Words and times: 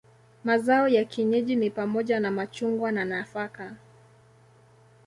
Mazao 0.43 0.87
ya 0.87 1.05
kienyeji 1.05 1.55
ni 1.55 1.69
pamoja 1.69 2.19
na 2.19 2.31
machungwa 2.31 2.91
na 2.91 3.05
nafaka. 3.05 3.75